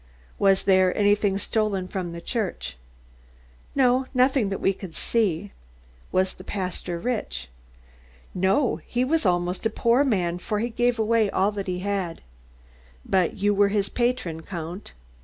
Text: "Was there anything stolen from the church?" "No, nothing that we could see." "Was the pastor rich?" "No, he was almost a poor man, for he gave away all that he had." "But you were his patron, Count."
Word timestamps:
"Was 0.39 0.63
there 0.63 0.97
anything 0.97 1.37
stolen 1.37 1.87
from 1.87 2.11
the 2.11 2.21
church?" 2.21 2.75
"No, 3.75 4.07
nothing 4.15 4.49
that 4.49 4.59
we 4.59 4.73
could 4.73 4.95
see." 4.95 5.51
"Was 6.11 6.33
the 6.33 6.43
pastor 6.43 6.97
rich?" 6.97 7.49
"No, 8.33 8.77
he 8.77 9.05
was 9.05 9.27
almost 9.27 9.63
a 9.67 9.69
poor 9.69 10.03
man, 10.03 10.39
for 10.39 10.57
he 10.57 10.69
gave 10.69 10.97
away 10.97 11.29
all 11.29 11.51
that 11.51 11.67
he 11.67 11.81
had." 11.81 12.21
"But 13.05 13.35
you 13.35 13.53
were 13.53 13.69
his 13.69 13.89
patron, 13.89 14.41
Count." 14.41 14.93